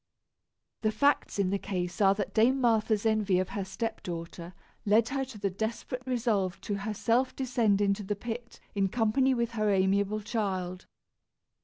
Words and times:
The 0.81 0.91
facts 0.91 1.37
in 1.37 1.51
the 1.51 1.59
case 1.59 2.01
are 2.01 2.15
that 2.15 2.33
Dame 2.33 2.59
Martha's 2.59 3.05
envy 3.05 3.37
of 3.37 3.49
her 3.49 3.63
step 3.63 4.01
daughter 4.01 4.55
led 4.83 5.09
her 5.09 5.23
to 5.25 5.37
the 5.37 5.51
desperate 5.51 6.01
resolve 6.07 6.59
to 6.61 6.73
herself 6.77 7.35
descend 7.35 7.81
into 7.81 8.01
the 8.01 8.15
pit 8.15 8.59
in 8.73 8.87
company 8.87 9.35
with 9.35 9.51
her 9.51 9.69
amiable 9.69 10.21
child. 10.21 10.87